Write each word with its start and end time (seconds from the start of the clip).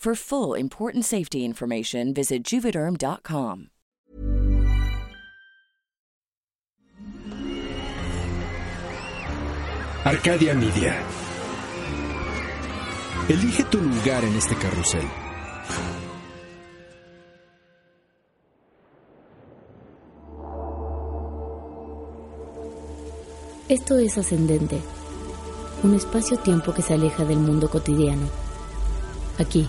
For 0.00 0.14
full 0.14 0.54
important 0.54 1.04
safety 1.04 1.44
information, 1.44 2.14
visit 2.14 2.42
juvederm.com. 2.42 3.68
Arcadia 10.02 10.54
Media. 10.54 11.02
Elige 13.28 13.64
tu 13.64 13.78
lugar 13.78 14.24
en 14.24 14.36
este 14.36 14.54
carrusel. 14.54 15.06
Esto 23.68 23.98
es 23.98 24.16
ascendente, 24.16 24.80
un 25.82 25.94
espacio-tiempo 25.94 26.72
que 26.72 26.80
se 26.80 26.94
aleja 26.94 27.26
del 27.26 27.40
mundo 27.40 27.68
cotidiano. 27.68 28.30
Aquí, 29.38 29.68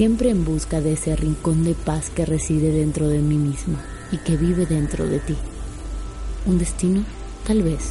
siempre 0.00 0.30
en 0.30 0.46
busca 0.46 0.80
de 0.80 0.94
ese 0.94 1.14
rincón 1.14 1.62
de 1.62 1.74
paz 1.74 2.08
que 2.08 2.24
reside 2.24 2.72
dentro 2.72 3.06
de 3.06 3.18
mí 3.18 3.36
misma 3.36 3.84
y 4.10 4.16
que 4.16 4.38
vive 4.38 4.64
dentro 4.64 5.06
de 5.06 5.18
ti. 5.18 5.36
Un 6.46 6.56
destino, 6.56 7.04
tal 7.46 7.62
vez. 7.62 7.90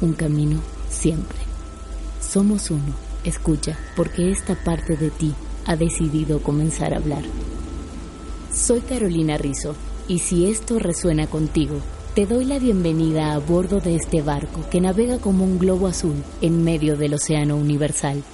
Un 0.00 0.14
camino, 0.14 0.58
siempre. 0.90 1.38
Somos 2.20 2.72
uno. 2.72 2.92
Escucha, 3.22 3.78
porque 3.94 4.32
esta 4.32 4.56
parte 4.64 4.96
de 4.96 5.10
ti 5.10 5.32
ha 5.64 5.76
decidido 5.76 6.42
comenzar 6.42 6.92
a 6.92 6.96
hablar. 6.96 7.22
Soy 8.52 8.80
Carolina 8.80 9.38
Rizzo, 9.38 9.76
y 10.08 10.18
si 10.18 10.50
esto 10.50 10.80
resuena 10.80 11.28
contigo, 11.28 11.76
te 12.16 12.26
doy 12.26 12.46
la 12.46 12.58
bienvenida 12.58 13.32
a 13.32 13.38
bordo 13.38 13.78
de 13.78 13.94
este 13.94 14.22
barco 14.22 14.68
que 14.70 14.80
navega 14.80 15.18
como 15.18 15.44
un 15.44 15.60
globo 15.60 15.86
azul 15.86 16.16
en 16.40 16.64
medio 16.64 16.96
del 16.96 17.14
océano 17.14 17.54
universal. 17.54 18.24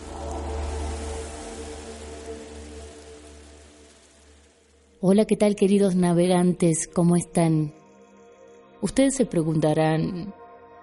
Hola, 5.10 5.24
¿qué 5.24 5.38
tal 5.38 5.56
queridos 5.56 5.94
navegantes? 5.94 6.86
¿Cómo 6.86 7.16
están? 7.16 7.72
Ustedes 8.82 9.14
se 9.14 9.24
preguntarán 9.24 10.34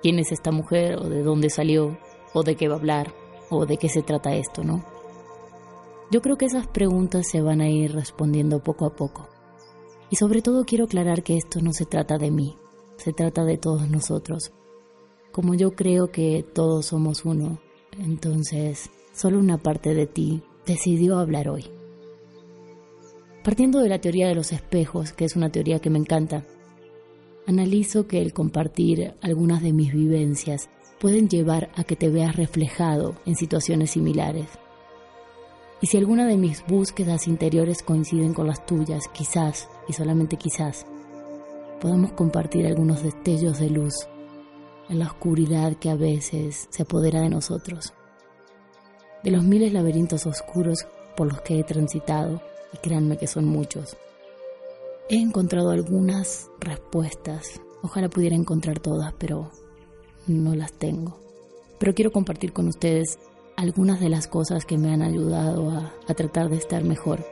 quién 0.01 0.17
es 0.17 0.31
esta 0.31 0.49
mujer 0.49 0.95
o 0.95 1.07
de 1.07 1.21
dónde 1.21 1.51
salió 1.51 1.95
o 2.33 2.41
de 2.41 2.55
qué 2.55 2.67
va 2.67 2.73
a 2.73 2.79
hablar 2.79 3.13
o 3.51 3.67
de 3.67 3.77
qué 3.77 3.87
se 3.87 4.01
trata 4.01 4.33
esto, 4.33 4.63
¿no? 4.63 4.83
Yo 6.09 6.23
creo 6.23 6.37
que 6.37 6.45
esas 6.45 6.65
preguntas 6.65 7.27
se 7.27 7.43
van 7.43 7.61
a 7.61 7.69
ir 7.69 7.93
respondiendo 7.93 8.63
poco 8.63 8.87
a 8.87 8.95
poco. 8.95 9.29
Y 10.09 10.15
sobre 10.15 10.41
todo 10.41 10.65
quiero 10.65 10.85
aclarar 10.85 11.21
que 11.21 11.37
esto 11.37 11.61
no 11.61 11.71
se 11.71 11.85
trata 11.85 12.17
de 12.17 12.31
mí, 12.31 12.55
se 12.97 13.13
trata 13.13 13.45
de 13.45 13.59
todos 13.59 13.91
nosotros. 13.91 14.51
Como 15.31 15.53
yo 15.53 15.75
creo 15.75 16.09
que 16.09 16.41
todos 16.41 16.87
somos 16.87 17.25
uno, 17.25 17.59
entonces 17.99 18.89
solo 19.13 19.37
una 19.37 19.59
parte 19.59 19.93
de 19.93 20.07
ti 20.07 20.41
decidió 20.65 21.19
hablar 21.19 21.47
hoy. 21.47 21.74
Partiendo 23.45 23.79
de 23.79 23.89
la 23.89 23.99
teoría 23.99 24.27
de 24.27 24.33
los 24.33 24.51
espejos, 24.51 25.13
que 25.13 25.23
es 25.23 25.35
una 25.35 25.51
teoría 25.51 25.77
que 25.77 25.91
me 25.91 25.99
encanta, 25.99 26.43
analizo 27.45 28.07
que 28.07 28.19
el 28.19 28.33
compartir 28.33 29.13
algunas 29.21 29.61
de 29.61 29.71
mis 29.71 29.93
vivencias 29.93 30.67
pueden 30.99 31.29
llevar 31.29 31.69
a 31.75 31.83
que 31.83 31.95
te 31.95 32.09
veas 32.09 32.35
reflejado 32.35 33.15
en 33.27 33.35
situaciones 33.35 33.91
similares. 33.91 34.47
Y 35.79 35.85
si 35.85 35.97
alguna 35.97 36.25
de 36.25 36.37
mis 36.37 36.65
búsquedas 36.65 37.27
interiores 37.27 37.83
coinciden 37.83 38.33
con 38.33 38.47
las 38.47 38.65
tuyas, 38.65 39.07
quizás, 39.09 39.69
y 39.87 39.93
solamente 39.93 40.37
quizás, 40.37 40.87
podamos 41.79 42.13
compartir 42.13 42.65
algunos 42.65 43.03
destellos 43.03 43.59
de 43.59 43.69
luz 43.69 43.93
en 44.89 44.97
la 44.97 45.05
oscuridad 45.05 45.75
que 45.75 45.91
a 45.91 45.95
veces 45.95 46.67
se 46.71 46.81
apodera 46.81 47.21
de 47.21 47.29
nosotros. 47.29 47.93
De 49.23 49.29
los 49.29 49.43
miles 49.43 49.71
laberintos 49.71 50.25
oscuros 50.25 50.87
por 51.15 51.27
los 51.27 51.41
que 51.41 51.59
he 51.59 51.63
transitado, 51.63 52.41
y 52.73 52.77
créanme 52.77 53.17
que 53.17 53.27
son 53.27 53.45
muchos. 53.45 53.97
He 55.09 55.17
encontrado 55.17 55.69
algunas 55.69 56.49
respuestas, 56.59 57.61
ojalá 57.83 58.09
pudiera 58.09 58.35
encontrar 58.35 58.79
todas, 58.79 59.13
pero 59.13 59.51
no 60.27 60.55
las 60.55 60.73
tengo. 60.73 61.19
Pero 61.77 61.93
quiero 61.93 62.11
compartir 62.11 62.53
con 62.53 62.67
ustedes 62.67 63.19
algunas 63.55 63.99
de 63.99 64.09
las 64.09 64.27
cosas 64.27 64.65
que 64.65 64.77
me 64.77 64.91
han 64.91 65.01
ayudado 65.01 65.69
a, 65.69 65.93
a 66.07 66.13
tratar 66.15 66.49
de 66.49 66.57
estar 66.57 66.83
mejor. 66.83 67.23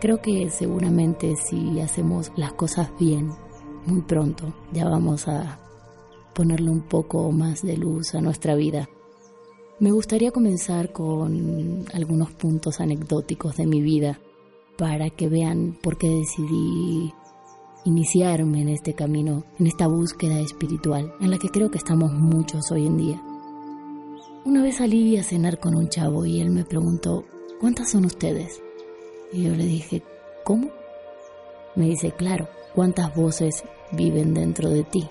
Creo 0.00 0.22
que 0.22 0.48
seguramente 0.50 1.34
si 1.36 1.80
hacemos 1.80 2.30
las 2.36 2.52
cosas 2.52 2.90
bien, 3.00 3.32
muy 3.84 4.02
pronto 4.02 4.54
ya 4.72 4.88
vamos 4.88 5.26
a 5.26 5.58
ponerle 6.34 6.70
un 6.70 6.82
poco 6.82 7.32
más 7.32 7.62
de 7.62 7.76
luz 7.76 8.14
a 8.14 8.20
nuestra 8.20 8.54
vida. 8.54 8.88
Me 9.80 9.90
gustaría 9.90 10.30
comenzar 10.30 10.92
con 10.92 11.84
algunos 11.92 12.30
puntos 12.30 12.80
anecdóticos 12.80 13.56
de 13.56 13.66
mi 13.66 13.80
vida 13.80 14.20
para 14.78 15.10
que 15.10 15.28
vean 15.28 15.76
por 15.82 15.98
qué 15.98 16.08
decidí 16.08 17.12
iniciarme 17.84 18.62
en 18.62 18.68
este 18.68 18.94
camino, 18.94 19.42
en 19.58 19.66
esta 19.66 19.88
búsqueda 19.88 20.38
espiritual, 20.38 21.12
en 21.20 21.32
la 21.32 21.38
que 21.38 21.48
creo 21.48 21.70
que 21.70 21.78
estamos 21.78 22.12
muchos 22.12 22.70
hoy 22.70 22.86
en 22.86 22.96
día. 22.96 23.22
Una 24.44 24.62
vez 24.62 24.76
salí 24.76 25.16
a 25.16 25.24
cenar 25.24 25.58
con 25.58 25.74
un 25.74 25.88
chavo 25.88 26.24
y 26.24 26.40
él 26.40 26.50
me 26.50 26.64
preguntó, 26.64 27.24
¿cuántas 27.60 27.90
son 27.90 28.04
ustedes? 28.04 28.62
Y 29.32 29.42
yo 29.42 29.56
le 29.56 29.64
dije, 29.64 30.04
¿cómo? 30.44 30.70
Me 31.74 31.86
dice, 31.86 32.12
claro, 32.12 32.48
¿cuántas 32.72 33.14
voces 33.16 33.64
viven 33.90 34.32
dentro 34.32 34.68
de 34.70 34.84
ti? 34.84 35.08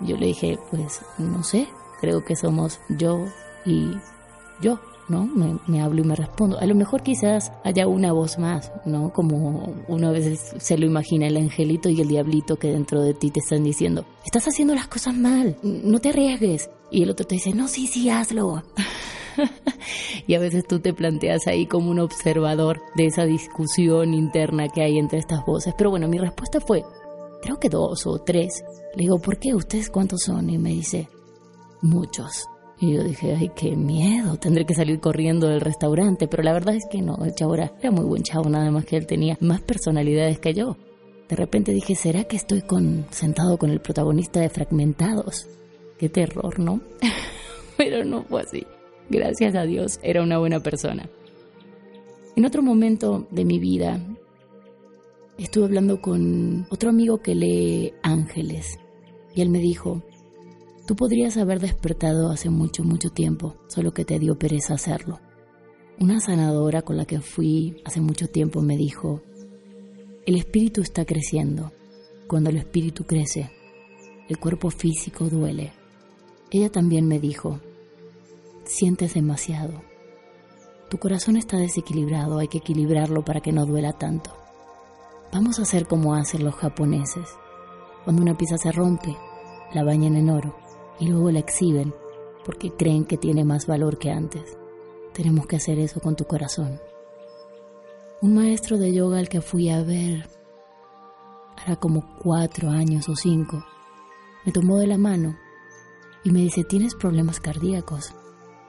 Yo 0.00 0.16
le 0.16 0.26
dije, 0.26 0.58
pues 0.72 1.02
no 1.18 1.44
sé, 1.44 1.68
creo 2.00 2.24
que 2.24 2.34
somos 2.34 2.80
yo 2.88 3.26
y 3.64 3.92
yo. 4.60 4.80
¿No? 5.08 5.28
Me, 5.66 5.80
hablo 5.82 6.02
y 6.02 6.04
me 6.04 6.16
respondo. 6.16 6.58
A 6.58 6.66
lo 6.66 6.74
mejor 6.74 7.02
quizás 7.02 7.52
haya 7.62 7.86
una 7.86 8.12
voz 8.12 8.38
más, 8.38 8.72
¿no? 8.84 9.12
Como 9.12 9.74
uno 9.88 10.08
a 10.08 10.12
veces 10.12 10.54
se 10.58 10.78
lo 10.78 10.86
imagina, 10.86 11.26
el 11.26 11.36
angelito 11.36 11.88
y 11.88 12.00
el 12.00 12.08
diablito 12.08 12.56
que 12.56 12.68
dentro 12.68 13.02
de 13.02 13.14
ti 13.14 13.30
te 13.30 13.40
están 13.40 13.64
diciendo, 13.64 14.04
estás 14.24 14.48
haciendo 14.48 14.74
las 14.74 14.88
cosas 14.88 15.14
mal, 15.14 15.56
no 15.62 15.98
te 15.98 16.10
arriesgues. 16.10 16.70
Y 16.90 17.02
el 17.02 17.10
otro 17.10 17.26
te 17.26 17.36
dice, 17.36 17.52
no, 17.52 17.68
sí, 17.68 17.86
sí, 17.86 18.08
hazlo. 18.08 18.62
y 20.26 20.34
a 20.34 20.38
veces 20.38 20.64
tú 20.66 20.80
te 20.80 20.94
planteas 20.94 21.46
ahí 21.46 21.66
como 21.66 21.90
un 21.90 21.98
observador 21.98 22.80
de 22.94 23.06
esa 23.06 23.24
discusión 23.24 24.14
interna 24.14 24.68
que 24.68 24.82
hay 24.82 24.98
entre 24.98 25.18
estas 25.18 25.44
voces. 25.44 25.74
Pero 25.76 25.90
bueno, 25.90 26.08
mi 26.08 26.18
respuesta 26.18 26.60
fue, 26.60 26.84
creo 27.42 27.58
que 27.58 27.68
dos 27.68 28.06
o 28.06 28.18
tres. 28.18 28.62
Le 28.94 29.02
digo, 29.02 29.18
¿por 29.18 29.38
qué? 29.38 29.54
¿Ustedes 29.54 29.90
cuántos 29.90 30.22
son? 30.22 30.50
Y 30.50 30.58
me 30.58 30.70
dice, 30.70 31.08
muchos. 31.82 32.46
Y 32.80 32.94
yo 32.94 33.04
dije, 33.04 33.34
ay, 33.38 33.50
qué 33.54 33.76
miedo, 33.76 34.36
tendré 34.36 34.66
que 34.66 34.74
salir 34.74 34.98
corriendo 35.00 35.48
del 35.48 35.60
restaurante, 35.60 36.26
pero 36.26 36.42
la 36.42 36.52
verdad 36.52 36.74
es 36.74 36.84
que 36.90 37.00
no, 37.00 37.16
el 37.24 37.34
chavo 37.34 37.54
era, 37.54 37.72
muy 37.90 38.04
buen 38.04 38.22
chavo, 38.22 38.48
nada 38.48 38.70
más 38.70 38.84
que 38.84 38.96
él 38.96 39.06
tenía 39.06 39.36
más 39.40 39.60
personalidades 39.62 40.38
que 40.40 40.54
yo. 40.54 40.76
De 41.28 41.36
repente 41.36 41.72
dije, 41.72 41.94
¿será 41.94 42.24
que 42.24 42.36
estoy 42.36 42.62
sentado 43.10 43.58
con 43.58 43.70
el 43.70 43.80
protagonista 43.80 44.40
de 44.40 44.50
Fragmentados? 44.50 45.46
Qué 45.98 46.08
terror, 46.08 46.58
¿no? 46.58 46.80
pero 47.76 48.04
no 48.04 48.24
fue 48.24 48.42
así. 48.42 48.66
Gracias 49.08 49.54
a 49.54 49.62
Dios, 49.62 50.00
era 50.02 50.22
una 50.22 50.38
buena 50.38 50.60
persona. 50.60 51.08
En 52.36 52.44
otro 52.44 52.62
momento 52.62 53.26
de 53.30 53.44
mi 53.44 53.58
vida, 53.58 54.00
estuve 55.38 55.64
hablando 55.66 56.00
con 56.00 56.66
otro 56.70 56.90
amigo 56.90 57.18
que 57.18 57.34
lee 57.34 57.94
Ángeles 58.02 58.78
y 59.34 59.42
él 59.42 59.50
me 59.50 59.58
dijo, 59.58 60.02
tú 60.86 60.96
podrías 60.96 61.36
haber 61.36 61.60
despertado 61.60 62.30
hace 62.30 62.50
mucho, 62.50 62.84
mucho 62.84 63.10
tiempo, 63.10 63.56
solo 63.68 63.92
que 63.92 64.04
te 64.04 64.18
dio 64.18 64.38
pereza 64.38 64.74
hacerlo. 64.74 65.20
Una 65.98 66.20
sanadora 66.20 66.82
con 66.82 66.96
la 66.96 67.04
que 67.04 67.20
fui 67.20 67.80
hace 67.84 68.00
mucho 68.00 68.28
tiempo 68.28 68.60
me 68.60 68.76
dijo, 68.76 69.22
el 70.26 70.36
espíritu 70.36 70.82
está 70.82 71.04
creciendo. 71.04 71.72
Cuando 72.26 72.50
el 72.50 72.56
espíritu 72.56 73.04
crece, 73.04 73.50
el 74.28 74.38
cuerpo 74.38 74.70
físico 74.70 75.28
duele. 75.28 75.72
Ella 76.50 76.70
también 76.70 77.06
me 77.06 77.20
dijo, 77.20 77.60
sientes 78.64 79.14
demasiado. 79.14 79.82
Tu 80.90 80.98
corazón 80.98 81.36
está 81.36 81.58
desequilibrado, 81.58 82.38
hay 82.38 82.48
que 82.48 82.58
equilibrarlo 82.58 83.24
para 83.24 83.40
que 83.40 83.52
no 83.52 83.66
duela 83.66 83.92
tanto. 83.92 84.32
Vamos 85.32 85.58
a 85.58 85.62
hacer 85.62 85.86
como 85.86 86.14
hacen 86.14 86.44
los 86.44 86.54
japoneses. 86.54 87.28
Cuando 88.04 88.22
una 88.22 88.36
pieza 88.36 88.56
se 88.56 88.72
rompe, 88.72 89.16
la 89.72 89.84
bañan 89.84 90.16
en 90.16 90.30
oro 90.30 90.63
y 90.98 91.08
luego 91.08 91.30
la 91.30 91.40
exhiben 91.40 91.94
porque 92.44 92.72
creen 92.72 93.04
que 93.04 93.16
tiene 93.16 93.44
más 93.44 93.66
valor 93.66 93.98
que 93.98 94.10
antes. 94.10 94.56
Tenemos 95.12 95.46
que 95.46 95.56
hacer 95.56 95.78
eso 95.78 96.00
con 96.00 96.16
tu 96.16 96.24
corazón. 96.24 96.80
Un 98.20 98.34
maestro 98.34 98.78
de 98.78 98.92
yoga 98.92 99.18
al 99.18 99.28
que 99.28 99.40
fui 99.40 99.68
a 99.70 99.82
ver, 99.82 100.28
hará 101.56 101.76
como 101.76 102.16
cuatro 102.22 102.70
años 102.70 103.08
o 103.08 103.16
cinco, 103.16 103.64
me 104.44 104.52
tomó 104.52 104.78
de 104.78 104.86
la 104.86 104.98
mano 104.98 105.36
y 106.22 106.30
me 106.30 106.40
dice, 106.40 106.64
¿tienes 106.64 106.94
problemas 106.94 107.40
cardíacos? 107.40 108.12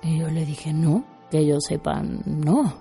Y 0.03 0.19
yo 0.19 0.29
le 0.29 0.45
dije, 0.45 0.73
no, 0.73 1.05
que 1.31 1.45
yo 1.45 1.59
sepa, 1.59 2.01
no. 2.01 2.75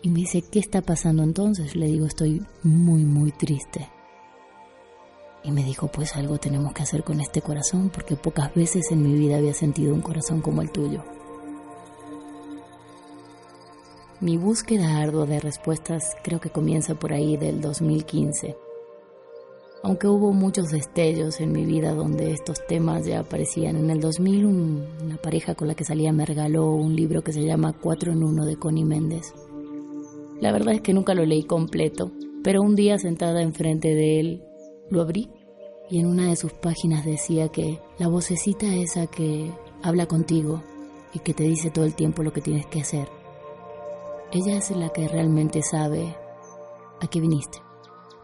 Y 0.00 0.08
me 0.08 0.20
dice, 0.20 0.42
¿qué 0.42 0.58
está 0.58 0.80
pasando 0.80 1.22
entonces? 1.22 1.76
Le 1.76 1.86
digo, 1.86 2.06
estoy 2.06 2.44
muy, 2.62 3.04
muy 3.04 3.30
triste. 3.30 3.88
Y 5.44 5.50
me 5.50 5.64
dijo, 5.64 5.88
pues 5.88 6.14
algo 6.16 6.38
tenemos 6.38 6.72
que 6.72 6.82
hacer 6.82 7.02
con 7.02 7.20
este 7.20 7.42
corazón, 7.42 7.90
porque 7.90 8.16
pocas 8.16 8.54
veces 8.54 8.90
en 8.90 9.02
mi 9.02 9.12
vida 9.14 9.38
había 9.38 9.54
sentido 9.54 9.92
un 9.92 10.00
corazón 10.00 10.40
como 10.40 10.62
el 10.62 10.70
tuyo. 10.70 11.02
Mi 14.20 14.36
búsqueda 14.36 14.98
ardua 14.98 15.26
de 15.26 15.40
respuestas 15.40 16.16
creo 16.22 16.40
que 16.40 16.50
comienza 16.50 16.94
por 16.94 17.12
ahí 17.12 17.36
del 17.36 17.60
2015 17.60 18.56
aunque 19.82 20.06
hubo 20.06 20.32
muchos 20.32 20.70
destellos 20.70 21.40
en 21.40 21.52
mi 21.52 21.64
vida 21.64 21.92
donde 21.92 22.30
estos 22.30 22.64
temas 22.66 23.04
ya 23.04 23.20
aparecían. 23.20 23.76
En 23.76 23.90
el 23.90 24.00
2000 24.00 24.46
una 24.46 25.16
pareja 25.16 25.54
con 25.54 25.68
la 25.68 25.74
que 25.74 25.84
salía 25.84 26.12
me 26.12 26.24
regaló 26.24 26.70
un 26.70 26.94
libro 26.94 27.22
que 27.22 27.32
se 27.32 27.44
llama 27.44 27.74
Cuatro 27.78 28.12
en 28.12 28.22
Uno 28.22 28.44
de 28.44 28.56
Connie 28.56 28.84
Méndez. 28.84 29.34
La 30.40 30.52
verdad 30.52 30.74
es 30.74 30.80
que 30.82 30.94
nunca 30.94 31.14
lo 31.14 31.24
leí 31.24 31.42
completo, 31.44 32.12
pero 32.44 32.62
un 32.62 32.76
día 32.76 32.98
sentada 32.98 33.42
enfrente 33.42 33.94
de 33.94 34.20
él 34.20 34.42
lo 34.92 35.00
abrí 35.00 35.30
y 35.88 35.98
en 35.98 36.06
una 36.06 36.28
de 36.28 36.36
sus 36.36 36.52
páginas 36.52 37.04
decía 37.04 37.48
que 37.48 37.80
la 37.98 38.08
vocecita 38.08 38.66
esa 38.74 39.06
que 39.06 39.50
habla 39.82 40.06
contigo 40.06 40.62
y 41.14 41.20
que 41.20 41.34
te 41.34 41.44
dice 41.44 41.70
todo 41.70 41.84
el 41.84 41.94
tiempo 41.94 42.22
lo 42.22 42.32
que 42.32 42.42
tienes 42.42 42.66
que 42.66 42.80
hacer, 42.80 43.08
ella 44.32 44.56
es 44.56 44.70
la 44.70 44.90
que 44.90 45.08
realmente 45.08 45.62
sabe 45.62 46.14
a 47.00 47.06
qué 47.06 47.20
viniste. 47.20 47.58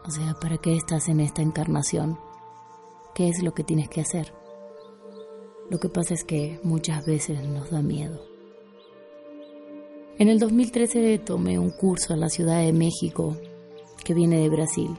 O 0.05 0.11
sea, 0.11 0.35
¿para 0.39 0.57
qué 0.57 0.75
estás 0.75 1.09
en 1.09 1.19
esta 1.19 1.41
encarnación? 1.41 2.17
¿Qué 3.13 3.29
es 3.29 3.43
lo 3.43 3.53
que 3.53 3.63
tienes 3.63 3.89
que 3.89 4.01
hacer? 4.01 4.33
Lo 5.69 5.79
que 5.79 5.89
pasa 5.89 6.13
es 6.13 6.23
que 6.23 6.59
muchas 6.63 7.05
veces 7.05 7.47
nos 7.47 7.69
da 7.69 7.81
miedo. 7.81 8.23
En 10.17 10.29
el 10.29 10.39
2013 10.39 11.19
tomé 11.19 11.59
un 11.59 11.71
curso 11.71 12.13
en 12.13 12.21
la 12.21 12.29
Ciudad 12.29 12.59
de 12.61 12.73
México 12.73 13.37
que 14.03 14.13
viene 14.13 14.39
de 14.39 14.49
Brasil. 14.49 14.97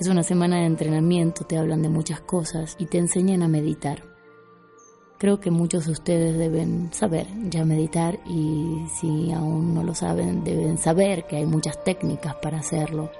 Es 0.00 0.08
una 0.08 0.22
semana 0.22 0.60
de 0.60 0.64
entrenamiento, 0.64 1.44
te 1.44 1.58
hablan 1.58 1.82
de 1.82 1.90
muchas 1.90 2.22
cosas 2.22 2.74
y 2.78 2.86
te 2.86 2.96
enseñan 2.96 3.42
a 3.42 3.48
meditar. 3.48 4.02
Creo 5.18 5.40
que 5.40 5.50
muchos 5.50 5.84
de 5.84 5.92
ustedes 5.92 6.38
deben 6.38 6.90
saber 6.90 7.26
ya 7.50 7.66
meditar 7.66 8.18
y 8.26 8.86
si 8.98 9.30
aún 9.30 9.74
no 9.74 9.84
lo 9.84 9.94
saben, 9.94 10.42
deben 10.42 10.78
saber 10.78 11.26
que 11.26 11.36
hay 11.36 11.44
muchas 11.44 11.84
técnicas 11.84 12.34
para 12.36 12.60
hacerlo 12.60 13.10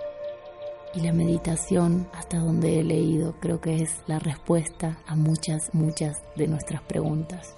y 0.94 1.00
la 1.00 1.12
meditación, 1.12 2.08
hasta 2.14 2.38
donde 2.38 2.80
he 2.80 2.82
leído, 2.82 3.34
creo 3.40 3.60
que 3.60 3.82
es 3.82 4.00
la 4.06 4.18
respuesta 4.18 5.00
a 5.06 5.16
muchas, 5.16 5.74
muchas 5.74 6.22
de 6.34 6.48
nuestras 6.48 6.80
preguntas. 6.80 7.56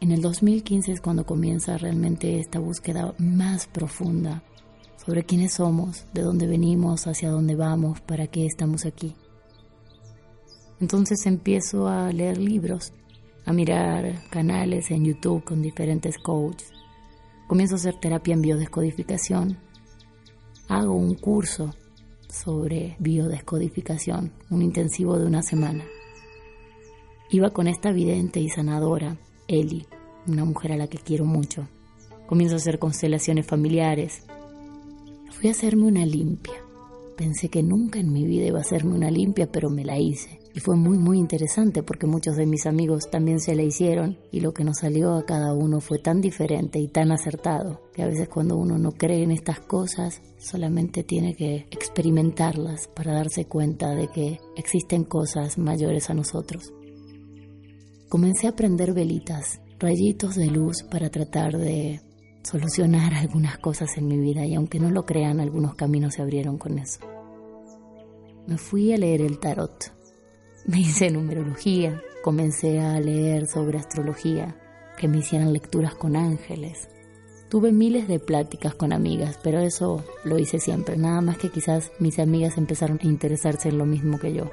En 0.00 0.10
el 0.10 0.20
2015 0.20 0.90
es 0.90 1.00
cuando 1.00 1.24
comienza 1.24 1.78
realmente 1.78 2.40
esta 2.40 2.58
búsqueda 2.58 3.14
más 3.18 3.68
profunda 3.68 4.42
sobre 5.04 5.24
quiénes 5.24 5.54
somos, 5.54 6.04
de 6.12 6.22
dónde 6.22 6.46
venimos, 6.46 7.06
hacia 7.06 7.30
dónde 7.30 7.56
vamos, 7.56 8.00
para 8.00 8.26
qué 8.26 8.46
estamos 8.46 8.84
aquí. 8.84 9.14
Entonces 10.80 11.24
empiezo 11.26 11.88
a 11.88 12.12
leer 12.12 12.38
libros, 12.38 12.92
a 13.46 13.52
mirar 13.52 14.28
canales 14.30 14.90
en 14.90 15.04
YouTube 15.04 15.42
con 15.44 15.62
diferentes 15.62 16.18
coaches. 16.18 16.72
Comienzo 17.46 17.74
a 17.74 17.78
hacer 17.78 17.98
terapia 17.98 18.34
en 18.34 18.42
biodescodificación 18.42 19.58
hago 20.68 20.94
un 20.94 21.14
curso 21.14 21.74
sobre 22.28 22.96
biodescodificación, 22.98 24.32
un 24.50 24.62
intensivo 24.62 25.18
de 25.18 25.26
una 25.26 25.42
semana. 25.42 25.84
Iba 27.30 27.50
con 27.50 27.68
esta 27.68 27.90
vidente 27.90 28.40
y 28.40 28.50
sanadora, 28.50 29.16
Eli, 29.48 29.86
una 30.26 30.44
mujer 30.44 30.72
a 30.72 30.76
la 30.76 30.86
que 30.86 30.98
quiero 30.98 31.24
mucho. 31.24 31.66
Comienzo 32.26 32.56
a 32.56 32.58
hacer 32.58 32.78
constelaciones 32.78 33.46
familiares. 33.46 34.24
Fui 35.30 35.48
a 35.48 35.52
hacerme 35.52 35.86
una 35.86 36.04
limpia. 36.04 36.54
Pensé 37.16 37.48
que 37.48 37.62
nunca 37.62 37.98
en 37.98 38.12
mi 38.12 38.24
vida 38.24 38.46
iba 38.46 38.58
a 38.58 38.62
hacerme 38.62 38.94
una 38.94 39.10
limpia, 39.10 39.50
pero 39.50 39.70
me 39.70 39.84
la 39.84 39.98
hice. 39.98 40.38
Y 40.54 40.60
fue 40.60 40.76
muy 40.76 40.98
muy 40.98 41.18
interesante 41.18 41.82
porque 41.82 42.06
muchos 42.06 42.36
de 42.36 42.46
mis 42.46 42.66
amigos 42.66 43.10
también 43.10 43.38
se 43.38 43.54
la 43.54 43.62
hicieron 43.62 44.18
y 44.32 44.40
lo 44.40 44.52
que 44.52 44.64
nos 44.64 44.78
salió 44.78 45.14
a 45.14 45.24
cada 45.24 45.54
uno 45.54 45.80
fue 45.80 45.98
tan 45.98 46.20
diferente 46.20 46.80
y 46.80 46.88
tan 46.88 47.12
acertado 47.12 47.82
que 47.92 48.02
a 48.02 48.06
veces 48.06 48.28
cuando 48.28 48.56
uno 48.56 48.78
no 48.78 48.92
cree 48.92 49.22
en 49.22 49.30
estas 49.30 49.60
cosas 49.60 50.20
solamente 50.38 51.04
tiene 51.04 51.34
que 51.34 51.66
experimentarlas 51.70 52.88
para 52.88 53.12
darse 53.12 53.44
cuenta 53.44 53.94
de 53.94 54.08
que 54.08 54.40
existen 54.56 55.04
cosas 55.04 55.58
mayores 55.58 56.10
a 56.10 56.14
nosotros. 56.14 56.72
Comencé 58.08 58.48
a 58.48 58.56
prender 58.56 58.94
velitas, 58.94 59.60
rayitos 59.78 60.34
de 60.34 60.46
luz 60.46 60.82
para 60.82 61.10
tratar 61.10 61.56
de 61.56 62.00
solucionar 62.50 63.14
algunas 63.14 63.58
cosas 63.58 63.96
en 63.96 64.08
mi 64.08 64.18
vida 64.18 64.44
y 64.46 64.54
aunque 64.54 64.80
no 64.80 64.90
lo 64.90 65.04
crean, 65.04 65.40
algunos 65.40 65.74
caminos 65.74 66.14
se 66.14 66.22
abrieron 66.22 66.58
con 66.58 66.78
eso. 66.78 67.00
Me 68.46 68.56
fui 68.56 68.92
a 68.92 68.96
leer 68.96 69.22
el 69.22 69.38
tarot 69.38 69.98
me 70.68 70.80
hice 70.80 71.10
numerología, 71.10 72.02
comencé 72.22 72.78
a 72.78 73.00
leer 73.00 73.46
sobre 73.46 73.78
astrología, 73.78 74.54
que 74.98 75.08
me 75.08 75.16
hicieran 75.16 75.54
lecturas 75.54 75.94
con 75.94 76.14
ángeles. 76.14 76.90
Tuve 77.48 77.72
miles 77.72 78.06
de 78.06 78.18
pláticas 78.18 78.74
con 78.74 78.92
amigas, 78.92 79.38
pero 79.42 79.60
eso 79.60 80.04
lo 80.24 80.38
hice 80.38 80.58
siempre, 80.58 80.98
nada 80.98 81.22
más 81.22 81.38
que 81.38 81.48
quizás 81.48 81.90
mis 82.00 82.18
amigas 82.18 82.58
empezaron 82.58 83.00
a 83.02 83.06
interesarse 83.06 83.70
en 83.70 83.78
lo 83.78 83.86
mismo 83.86 84.18
que 84.18 84.34
yo. 84.34 84.50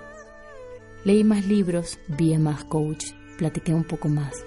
Leí 1.04 1.26
más 1.26 1.46
libros, 1.48 2.00
vi 2.08 2.34
a 2.34 2.40
más 2.40 2.64
coach, 2.64 3.08
platiqué 3.38 3.74
un 3.74 3.84
poco 3.84 4.08
más. 4.08 4.46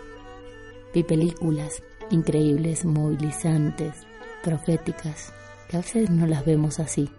Vi 0.95 1.02
películas 1.02 1.83
increíbles, 2.11 2.85
movilizantes, 2.85 4.07
proféticas, 4.43 5.33
que 5.69 5.77
a 5.77 5.81
veces 5.81 6.11
no 6.11 6.27
las 6.27 6.45
vemos 6.45 6.81
así, 6.81 7.11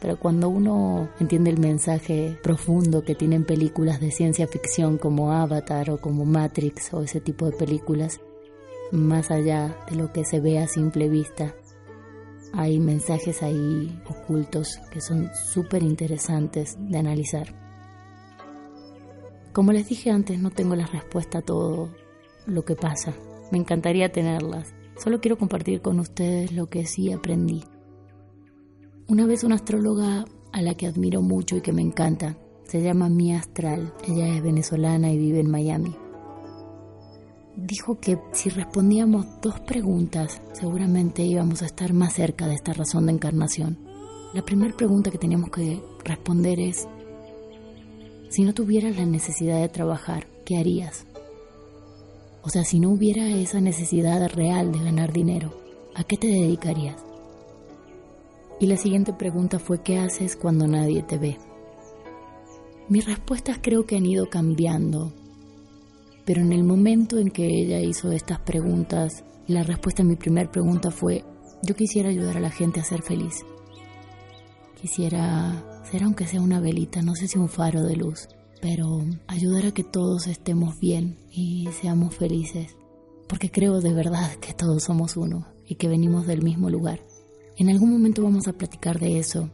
pero 0.00 0.18
cuando 0.18 0.48
uno 0.48 1.08
entiende 1.18 1.50
el 1.50 1.58
mensaje 1.58 2.38
profundo 2.42 3.02
que 3.02 3.14
tienen 3.14 3.44
películas 3.44 4.00
de 4.00 4.12
ciencia 4.12 4.46
ficción 4.46 4.96
como 4.96 5.32
Avatar 5.32 5.90
o 5.90 6.00
como 6.00 6.24
Matrix 6.24 6.94
o 6.94 7.02
ese 7.02 7.20
tipo 7.20 7.46
de 7.46 7.56
películas, 7.56 8.20
más 8.92 9.30
allá 9.30 9.76
de 9.90 9.96
lo 9.96 10.12
que 10.12 10.24
se 10.24 10.40
ve 10.40 10.60
a 10.60 10.68
simple 10.68 11.08
vista, 11.08 11.54
hay 12.52 12.78
mensajes 12.78 13.42
ahí 13.42 14.00
ocultos 14.08 14.78
que 14.90 15.00
son 15.00 15.30
súper 15.52 15.82
interesantes 15.82 16.76
de 16.78 16.98
analizar. 16.98 17.54
Como 19.52 19.72
les 19.72 19.88
dije 19.88 20.10
antes, 20.10 20.38
no 20.38 20.50
tengo 20.50 20.76
la 20.76 20.86
respuesta 20.86 21.38
a 21.38 21.42
todo 21.42 21.90
lo 22.46 22.64
que 22.64 22.76
pasa. 22.76 23.12
Me 23.50 23.58
encantaría 23.58 24.12
tenerlas. 24.12 24.74
Solo 24.96 25.20
quiero 25.20 25.38
compartir 25.38 25.80
con 25.80 26.00
ustedes 26.00 26.52
lo 26.52 26.68
que 26.68 26.86
sí 26.86 27.12
aprendí. 27.12 27.64
Una 29.06 29.26
vez 29.26 29.44
una 29.44 29.54
astróloga 29.54 30.24
a 30.52 30.62
la 30.62 30.74
que 30.74 30.86
admiro 30.86 31.22
mucho 31.22 31.56
y 31.56 31.60
que 31.60 31.72
me 31.72 31.82
encanta, 31.82 32.36
se 32.64 32.82
llama 32.82 33.08
Mia 33.08 33.38
Astral. 33.38 33.94
Ella 34.06 34.28
es 34.28 34.42
venezolana 34.42 35.10
y 35.10 35.18
vive 35.18 35.40
en 35.40 35.50
Miami. 35.50 35.94
dijo 37.56 37.98
que 37.98 38.18
si 38.32 38.50
respondíamos 38.50 39.26
dos 39.40 39.58
preguntas, 39.60 40.40
seguramente 40.52 41.22
íbamos 41.22 41.62
a 41.62 41.66
estar 41.66 41.92
más 41.92 42.12
cerca 42.14 42.46
de 42.46 42.54
esta 42.54 42.72
razón 42.72 43.06
de 43.06 43.12
encarnación. 43.12 43.78
La 44.34 44.42
primera 44.42 44.76
pregunta 44.76 45.10
que 45.10 45.18
teníamos 45.18 45.50
que 45.50 45.82
responder 46.04 46.60
es, 46.60 46.86
si 48.28 48.42
no 48.44 48.52
tuvieras 48.52 48.96
la 48.96 49.06
necesidad 49.06 49.60
de 49.60 49.68
trabajar, 49.70 50.26
¿qué 50.44 50.58
harías? 50.58 51.06
O 52.42 52.50
sea, 52.50 52.64
si 52.64 52.78
no 52.78 52.90
hubiera 52.90 53.28
esa 53.28 53.60
necesidad 53.60 54.28
real 54.28 54.72
de 54.72 54.78
ganar 54.78 55.12
dinero, 55.12 55.60
¿a 55.94 56.04
qué 56.04 56.16
te 56.16 56.28
dedicarías? 56.28 57.02
Y 58.60 58.66
la 58.66 58.76
siguiente 58.76 59.12
pregunta 59.12 59.58
fue, 59.58 59.82
¿qué 59.82 59.98
haces 59.98 60.36
cuando 60.36 60.66
nadie 60.66 61.02
te 61.02 61.18
ve? 61.18 61.38
Mis 62.88 63.04
respuestas 63.04 63.58
creo 63.60 63.84
que 63.86 63.96
han 63.96 64.06
ido 64.06 64.30
cambiando, 64.30 65.12
pero 66.24 66.40
en 66.40 66.52
el 66.52 66.64
momento 66.64 67.18
en 67.18 67.30
que 67.30 67.46
ella 67.46 67.80
hizo 67.80 68.12
estas 68.12 68.40
preguntas, 68.40 69.24
la 69.46 69.62
respuesta 69.62 70.02
a 70.02 70.06
mi 70.06 70.16
primera 70.16 70.50
pregunta 70.50 70.90
fue, 70.90 71.24
yo 71.62 71.74
quisiera 71.74 72.08
ayudar 72.08 72.36
a 72.36 72.40
la 72.40 72.50
gente 72.50 72.80
a 72.80 72.84
ser 72.84 73.02
feliz. 73.02 73.44
Quisiera 74.80 75.82
ser 75.90 76.04
aunque 76.04 76.26
sea 76.26 76.40
una 76.40 76.60
velita, 76.60 77.02
no 77.02 77.14
sé 77.14 77.28
si 77.28 77.38
un 77.38 77.48
faro 77.48 77.82
de 77.82 77.96
luz, 77.96 78.28
pero 78.60 79.04
ayudar 79.26 79.66
a 79.66 79.72
que 79.72 79.84
todos 79.84 80.26
estemos 80.26 80.78
bien 80.80 81.18
y 81.30 81.68
seamos 81.80 82.14
felices, 82.14 82.76
porque 83.28 83.50
creo 83.50 83.80
de 83.80 83.94
verdad 83.94 84.34
que 84.36 84.54
todos 84.54 84.84
somos 84.84 85.16
uno 85.16 85.46
y 85.66 85.76
que 85.76 85.88
venimos 85.88 86.26
del 86.26 86.42
mismo 86.42 86.70
lugar. 86.70 87.00
En 87.56 87.68
algún 87.70 87.92
momento 87.92 88.22
vamos 88.22 88.48
a 88.48 88.52
platicar 88.52 88.98
de 88.98 89.18
eso. 89.18 89.50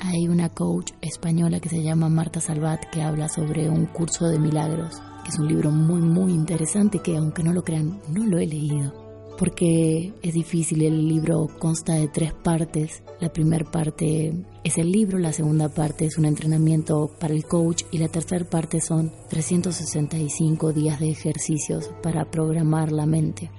Hay 0.00 0.28
una 0.28 0.48
coach 0.48 0.92
española 1.00 1.60
que 1.60 1.68
se 1.68 1.82
llama 1.82 2.08
Marta 2.08 2.40
Salvat 2.40 2.90
que 2.90 3.02
habla 3.02 3.28
sobre 3.28 3.68
un 3.68 3.86
curso 3.86 4.28
de 4.28 4.38
milagros, 4.38 5.00
que 5.22 5.30
es 5.30 5.38
un 5.38 5.48
libro 5.48 5.70
muy 5.70 6.00
muy 6.00 6.32
interesante 6.32 6.98
que 6.98 7.16
aunque 7.16 7.42
no 7.42 7.52
lo 7.52 7.62
crean, 7.62 8.00
no 8.08 8.26
lo 8.26 8.38
he 8.38 8.46
leído 8.46 9.03
porque 9.38 10.12
es 10.22 10.34
difícil. 10.34 10.82
El 10.82 11.08
libro 11.08 11.48
consta 11.58 11.94
de 11.94 12.08
tres 12.08 12.32
partes. 12.32 13.02
La 13.20 13.32
primera 13.32 13.64
parte 13.70 14.32
es 14.62 14.78
el 14.78 14.90
libro, 14.90 15.18
la 15.18 15.32
segunda 15.32 15.68
parte 15.68 16.06
es 16.06 16.18
un 16.18 16.24
entrenamiento 16.24 17.10
para 17.18 17.34
el 17.34 17.44
coach 17.44 17.84
y 17.90 17.98
la 17.98 18.08
tercera 18.08 18.44
parte 18.44 18.80
son 18.80 19.12
365 19.28 20.72
días 20.72 21.00
de 21.00 21.10
ejercicios 21.10 21.90
para 22.02 22.30
programar 22.30 22.92
la 22.92 23.06
mente. 23.06 23.50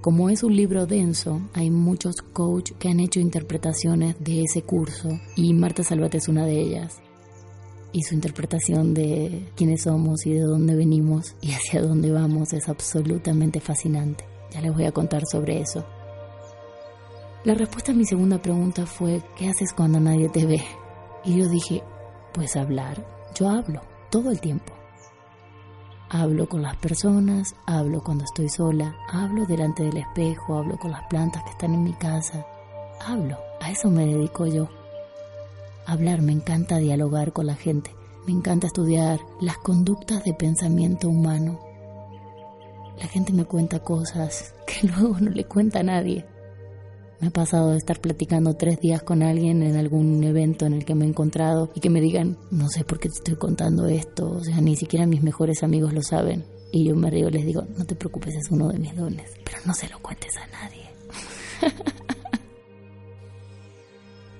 Como 0.00 0.30
es 0.30 0.42
un 0.42 0.56
libro 0.56 0.86
denso, 0.86 1.40
hay 1.52 1.70
muchos 1.70 2.16
coaches 2.16 2.76
que 2.78 2.88
han 2.88 2.98
hecho 2.98 3.20
interpretaciones 3.20 4.16
de 4.18 4.42
ese 4.42 4.62
curso 4.62 5.08
y 5.36 5.54
Marta 5.54 5.84
Salvat 5.84 6.16
es 6.16 6.26
una 6.26 6.44
de 6.44 6.60
ellas. 6.60 7.00
Y 7.92 8.02
su 8.02 8.14
interpretación 8.14 8.94
de 8.94 9.46
quiénes 9.54 9.82
somos 9.82 10.26
y 10.26 10.32
de 10.32 10.40
dónde 10.40 10.74
venimos 10.74 11.36
y 11.40 11.52
hacia 11.52 11.82
dónde 11.82 12.10
vamos 12.10 12.52
es 12.52 12.68
absolutamente 12.68 13.60
fascinante. 13.60 14.31
Ya 14.52 14.60
les 14.60 14.72
voy 14.72 14.84
a 14.84 14.92
contar 14.92 15.22
sobre 15.26 15.60
eso. 15.60 15.84
La 17.44 17.54
respuesta 17.54 17.92
a 17.92 17.94
mi 17.94 18.04
segunda 18.04 18.38
pregunta 18.38 18.86
fue, 18.86 19.22
¿qué 19.36 19.48
haces 19.48 19.72
cuando 19.72 19.98
nadie 19.98 20.28
te 20.28 20.46
ve? 20.46 20.62
Y 21.24 21.38
yo 21.38 21.48
dije, 21.48 21.82
pues 22.32 22.56
hablar. 22.56 23.04
Yo 23.34 23.48
hablo 23.48 23.80
todo 24.10 24.30
el 24.30 24.40
tiempo. 24.40 24.72
Hablo 26.10 26.46
con 26.46 26.60
las 26.60 26.76
personas, 26.76 27.54
hablo 27.66 28.02
cuando 28.04 28.24
estoy 28.24 28.50
sola, 28.50 28.94
hablo 29.10 29.46
delante 29.46 29.82
del 29.82 29.96
espejo, 29.96 30.58
hablo 30.58 30.76
con 30.76 30.90
las 30.90 31.02
plantas 31.08 31.42
que 31.44 31.50
están 31.50 31.72
en 31.72 31.84
mi 31.84 31.94
casa. 31.94 32.46
Hablo, 33.00 33.38
a 33.60 33.70
eso 33.70 33.90
me 33.90 34.04
dedico 34.04 34.46
yo. 34.46 34.68
Hablar, 35.86 36.20
me 36.20 36.32
encanta 36.32 36.76
dialogar 36.76 37.32
con 37.32 37.46
la 37.46 37.54
gente, 37.54 37.94
me 38.26 38.32
encanta 38.32 38.66
estudiar 38.66 39.20
las 39.40 39.56
conductas 39.56 40.22
de 40.22 40.34
pensamiento 40.34 41.08
humano, 41.08 41.58
la 42.98 43.06
gente 43.06 43.32
me 43.32 43.44
cuenta 43.44 43.80
cosas 43.80 44.54
que 44.66 44.86
luego 44.88 45.18
no 45.20 45.30
le 45.30 45.44
cuenta 45.44 45.80
a 45.80 45.82
nadie. 45.82 46.24
Me 47.20 47.28
ha 47.28 47.30
pasado 47.30 47.70
de 47.70 47.78
estar 47.78 48.00
platicando 48.00 48.54
tres 48.54 48.80
días 48.80 49.02
con 49.02 49.22
alguien 49.22 49.62
en 49.62 49.76
algún 49.76 50.24
evento 50.24 50.66
en 50.66 50.72
el 50.72 50.84
que 50.84 50.96
me 50.96 51.04
he 51.04 51.08
encontrado 51.08 51.70
y 51.74 51.80
que 51.80 51.88
me 51.88 52.00
digan, 52.00 52.36
no 52.50 52.68
sé 52.68 52.84
por 52.84 52.98
qué 52.98 53.08
te 53.08 53.14
estoy 53.14 53.36
contando 53.36 53.86
esto, 53.86 54.28
o 54.28 54.42
sea, 54.42 54.60
ni 54.60 54.74
siquiera 54.74 55.06
mis 55.06 55.22
mejores 55.22 55.62
amigos 55.62 55.92
lo 55.92 56.02
saben. 56.02 56.44
Y 56.72 56.84
yo 56.84 56.96
me 56.96 57.10
río 57.10 57.28
y 57.28 57.32
les 57.32 57.46
digo, 57.46 57.64
no 57.76 57.84
te 57.84 57.94
preocupes, 57.94 58.34
es 58.34 58.50
uno 58.50 58.68
de 58.68 58.78
mis 58.78 58.96
dones, 58.96 59.30
pero 59.44 59.58
no 59.66 59.74
se 59.74 59.88
lo 59.88 60.00
cuentes 60.00 60.36
a 60.36 60.46
nadie. 60.48 60.90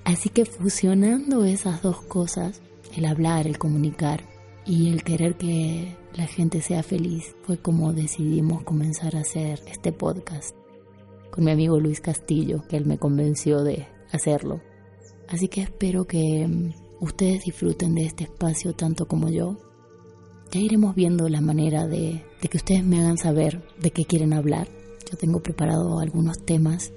Así 0.03 0.27
que 0.29 0.43
fusionando 0.43 1.45
esas 1.45 1.81
dos 1.81 2.01
cosas, 2.01 2.61
el 2.97 3.05
hablar, 3.05 3.47
el 3.47 3.57
comunicar 3.57 4.32
y 4.65 4.89
el 4.89 5.03
querer 5.03 5.35
que 5.35 5.95
la 6.15 6.25
gente 6.25 6.61
sea 6.61 6.83
feliz 6.83 7.35
fue 7.43 7.57
como 7.57 7.93
decidimos 7.93 8.63
comenzar 8.63 9.15
a 9.15 9.21
hacer 9.21 9.59
este 9.67 9.91
podcast 9.91 10.55
con 11.31 11.45
mi 11.45 11.51
amigo 11.51 11.79
Luis 11.79 11.99
Castillo, 11.99 12.63
que 12.69 12.77
él 12.77 12.85
me 12.85 12.99
convenció 12.99 13.63
de 13.63 13.87
hacerlo. 14.11 14.61
Así 15.27 15.47
que 15.47 15.61
espero 15.61 16.05
que 16.05 16.47
mm, 16.47 16.73
ustedes 16.99 17.43
disfruten 17.45 17.95
de 17.95 18.05
este 18.05 18.25
espacio 18.25 18.73
tanto 18.73 19.07
como 19.07 19.29
yo. 19.29 19.57
Ya 20.51 20.59
iremos 20.59 20.93
viendo 20.93 21.27
la 21.29 21.41
manera 21.41 21.87
de, 21.87 22.23
de 22.39 22.47
que 22.47 22.57
ustedes 22.57 22.85
me 22.85 22.99
hagan 22.99 23.17
saber 23.17 23.63
de 23.81 23.89
qué 23.89 24.05
quieren 24.05 24.31
hablar. 24.31 24.67
Yo 25.09 25.17
tengo 25.17 25.41
preparado 25.41 25.99
algunos 25.99 26.45
temas. 26.45 26.93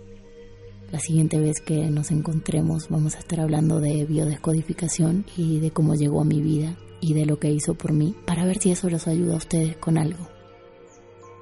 La 0.92 1.00
siguiente 1.00 1.40
vez 1.40 1.61
que 1.61 1.88
nos 1.90 2.11
encontremos 2.11 2.90
vamos 2.90 3.16
a 3.16 3.20
estar 3.20 3.40
hablando 3.40 3.80
de 3.80 4.04
biodescodificación 4.04 5.25
y 5.35 5.61
de 5.61 5.70
cómo 5.70 5.94
llegó 5.94 6.20
a 6.20 6.26
mi 6.26 6.42
vida 6.42 6.76
y 7.00 7.14
de 7.14 7.26
lo 7.26 7.38
que 7.38 7.50
hizo 7.50 7.74
por 7.74 7.92
mí 7.92 8.14
para 8.26 8.44
ver 8.44 8.58
si 8.58 8.70
eso 8.70 8.88
los 8.90 9.06
ayuda 9.06 9.34
a 9.34 9.38
ustedes 9.38 9.76
con 9.76 9.98
algo. 9.98 10.26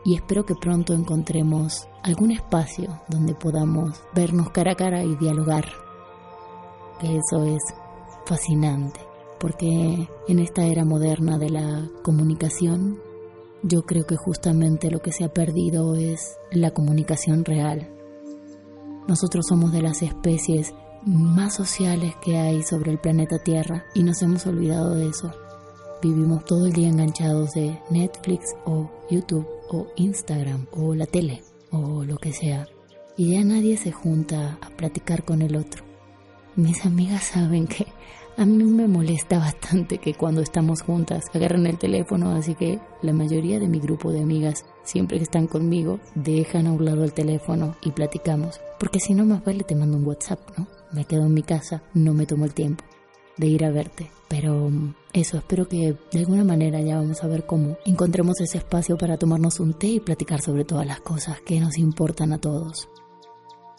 Y 0.04 0.14
espero 0.14 0.44
que 0.44 0.54
pronto 0.54 0.92
encontremos 0.92 1.88
algún 2.02 2.30
espacio 2.30 3.00
donde 3.08 3.34
podamos 3.34 4.02
vernos 4.14 4.50
cara 4.50 4.72
a 4.72 4.76
cara 4.76 5.02
y 5.02 5.16
dialogar. 5.16 5.64
Que 7.00 7.16
eso 7.16 7.44
es 7.44 7.62
fascinante, 8.26 9.00
porque 9.40 10.08
en 10.28 10.38
esta 10.38 10.64
era 10.66 10.84
moderna 10.84 11.38
de 11.38 11.48
la 11.48 11.88
comunicación, 12.02 13.00
yo 13.62 13.86
creo 13.86 14.06
que 14.06 14.16
justamente 14.16 14.90
lo 14.90 15.00
que 15.00 15.12
se 15.12 15.24
ha 15.24 15.32
perdido 15.32 15.94
es 15.94 16.36
la 16.52 16.72
comunicación 16.72 17.44
real. 17.44 17.90
Nosotros 19.08 19.46
somos 19.48 19.72
de 19.72 19.82
las 19.82 20.02
especies 20.02 20.74
más 21.06 21.54
sociales 21.54 22.14
que 22.22 22.36
hay 22.36 22.62
sobre 22.62 22.90
el 22.90 22.98
planeta 22.98 23.38
Tierra 23.38 23.84
y 23.94 24.02
nos 24.02 24.20
hemos 24.22 24.46
olvidado 24.46 24.94
de 24.94 25.08
eso 25.08 25.32
vivimos 26.04 26.44
todo 26.44 26.66
el 26.66 26.74
día 26.74 26.88
enganchados 26.88 27.52
de 27.54 27.80
Netflix 27.88 28.54
o 28.66 28.90
YouTube 29.10 29.48
o 29.70 29.86
Instagram 29.96 30.66
o 30.72 30.94
la 30.94 31.06
tele 31.06 31.42
o 31.70 32.04
lo 32.04 32.18
que 32.18 32.30
sea. 32.30 32.68
Y 33.16 33.32
ya 33.32 33.44
nadie 33.44 33.78
se 33.78 33.90
junta 33.90 34.58
a 34.60 34.68
platicar 34.68 35.24
con 35.24 35.40
el 35.40 35.56
otro. 35.56 35.82
Mis 36.56 36.84
amigas 36.84 37.24
saben 37.24 37.66
que 37.66 37.86
a 38.36 38.44
mí 38.44 38.64
me 38.64 38.86
molesta 38.86 39.38
bastante 39.48 39.96
que 39.96 40.12
cuando 40.12 40.42
estamos 40.42 40.82
juntas 40.82 41.24
agarren 41.32 41.66
el 41.66 41.78
teléfono, 41.78 42.32
así 42.32 42.54
que 42.54 42.80
la 43.00 43.14
mayoría 43.14 43.58
de 43.58 43.68
mi 43.68 43.80
grupo 43.80 44.12
de 44.12 44.20
amigas, 44.20 44.66
siempre 44.82 45.16
que 45.16 45.24
están 45.24 45.46
conmigo, 45.46 46.00
dejan 46.14 46.66
a 46.66 46.72
un 46.72 46.84
lado 46.84 47.04
el 47.04 47.14
teléfono 47.14 47.76
y 47.80 47.92
platicamos. 47.92 48.60
Porque 48.78 49.00
si 49.00 49.14
no, 49.14 49.24
más 49.24 49.42
vale 49.42 49.64
te 49.64 49.74
mando 49.74 49.96
un 49.96 50.06
WhatsApp, 50.06 50.40
¿no? 50.58 50.66
Me 50.92 51.06
quedo 51.06 51.24
en 51.24 51.32
mi 51.32 51.42
casa, 51.42 51.82
no 51.94 52.12
me 52.12 52.26
tomo 52.26 52.44
el 52.44 52.52
tiempo 52.52 52.84
de 53.36 53.46
ir 53.46 53.64
a 53.64 53.70
verte. 53.70 54.10
Pero 54.28 54.68
mm, 54.70 54.94
eso, 55.12 55.38
espero 55.38 55.68
que 55.68 55.96
de 56.12 56.18
alguna 56.18 56.44
manera 56.44 56.80
ya 56.80 56.96
vamos 56.96 57.22
a 57.22 57.28
ver 57.28 57.46
cómo 57.46 57.76
encontremos 57.84 58.40
ese 58.40 58.58
espacio 58.58 58.96
para 58.96 59.16
tomarnos 59.16 59.60
un 59.60 59.74
té 59.74 59.86
y 59.88 60.00
platicar 60.00 60.40
sobre 60.40 60.64
todas 60.64 60.86
las 60.86 61.00
cosas 61.00 61.40
que 61.40 61.60
nos 61.60 61.78
importan 61.78 62.32
a 62.32 62.38
todos. 62.38 62.88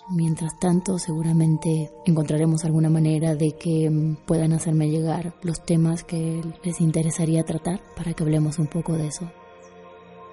Mientras 0.10 0.60
tanto, 0.60 1.00
seguramente 1.00 1.92
encontraremos 2.06 2.64
alguna 2.64 2.90
manera 2.90 3.34
de 3.36 3.54
que 3.54 3.90
mm, 3.90 4.18
puedan 4.26 4.54
hacerme 4.54 4.90
llegar 4.90 5.34
los 5.42 5.64
temas 5.66 6.04
que 6.04 6.42
les 6.64 6.80
interesaría 6.80 7.44
tratar 7.44 7.82
para 7.96 8.14
que 8.14 8.24
hablemos 8.24 8.60
un 8.60 8.68
poco 8.68 8.94
de 8.94 9.08
eso. 9.08 9.30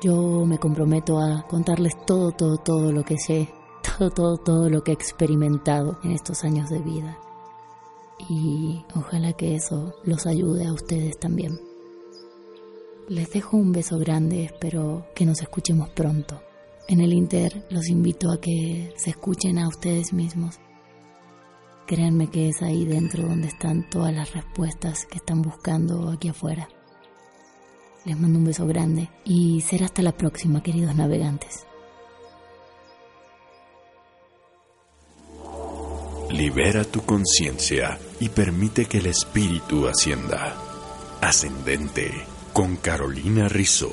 Yo 0.02 0.45
me 0.47 0.59
comprometo 0.59 1.21
a 1.21 1.47
contarles 1.49 1.95
todo, 2.05 2.33
todo, 2.33 2.57
todo 2.59 2.93
lo 2.93 3.05
que 3.05 3.19
sé, 3.19 3.49
todo, 3.99 4.11
todo, 4.11 4.37
todo 4.37 4.69
lo 4.69 4.83
que 4.83 4.91
he 4.91 4.95
experimentado 4.95 5.99
en 6.02 6.11
estos 6.11 6.45
años 6.45 6.69
de 6.69 6.81
vida 6.81 7.19
y 8.29 8.85
ojalá 8.95 9.33
que 9.33 9.55
eso 9.55 9.95
los 10.05 10.26
ayude 10.26 10.67
a 10.67 10.73
ustedes 10.73 11.19
también. 11.19 11.59
Les 13.09 13.31
dejo 13.31 13.57
un 13.57 13.73
beso 13.73 13.99
grande, 13.99 14.45
espero 14.45 15.07
que 15.14 15.26
nos 15.26 15.41
escuchemos 15.43 15.91
pronto. 15.91 16.41
En 16.88 17.00
el 17.00 17.12
Inter 17.12 17.64
los 17.71 17.88
invito 17.88 18.31
a 18.31 18.41
que 18.41 18.93
se 18.97 19.11
escuchen 19.11 19.59
a 19.59 19.69
ustedes 19.69 20.12
mismos. 20.12 20.61
Créanme 21.87 22.29
que 22.29 22.49
es 22.49 22.62
ahí 22.62 22.85
dentro 22.85 23.25
donde 23.25 23.49
están 23.49 23.88
todas 23.91 24.14
las 24.14 24.33
respuestas 24.33 25.07
que 25.07 25.19
están 25.19 25.43
buscando 25.43 26.11
aquí 26.11 26.29
afuera. 26.29 26.69
Les 28.05 28.19
mando 28.19 28.38
un 28.38 28.45
beso 28.45 28.67
grande 28.67 29.11
y 29.25 29.61
será 29.61 29.87
hasta 29.87 30.02
la 30.02 30.17
próxima, 30.17 30.62
queridos 30.62 30.95
navegantes. 30.97 31.67
Libera 36.33 36.85
tu 36.85 37.03
conciencia 37.03 37.99
y 38.19 38.29
permite 38.29 38.87
que 38.87 38.99
el 38.99 39.07
espíritu 39.07 39.87
ascienda. 39.87 40.57
Ascendente 41.21 42.11
con 42.53 42.77
Carolina 42.77 43.49
Rizzo. 43.49 43.93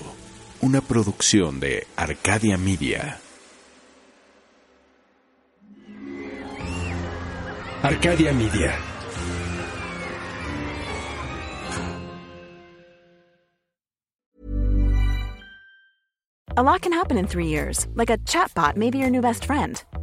una 0.62 0.82
producción 0.82 1.60
de 1.60 1.88
Arcadia 1.96 2.58
Media. 2.58 3.20
Arcadia 7.82 8.34
Media. 8.34 8.78
A 16.58 16.64
lot 16.64 16.82
can 16.82 16.92
happen 16.92 17.18
in 17.18 17.26
three 17.26 17.48
years, 17.48 17.88
like 17.96 18.10
a 18.10 18.18
chatbot 18.18 18.76
may 18.76 18.90
be 18.90 18.98
your 18.98 19.10
new 19.10 19.22
best 19.22 19.46
friend. 19.46 19.82